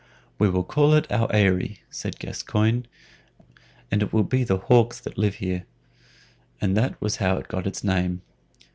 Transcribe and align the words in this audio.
"We 0.39 0.49
will 0.49 0.63
call 0.63 0.95
it 0.95 1.11
our 1.11 1.27
Eyry," 1.31 1.81
said 1.91 2.17
Gascoyne 2.17 2.87
"and 3.91 4.01
we 4.01 4.09
will 4.11 4.23
be 4.23 4.43
the 4.43 4.57
hawks 4.57 4.99
that 4.99 5.15
live 5.19 5.35
here." 5.35 5.67
And 6.59 6.75
that 6.75 6.99
was 6.99 7.17
how 7.17 7.37
it 7.37 7.47
got 7.47 7.67
its 7.67 7.83
name. 7.83 8.23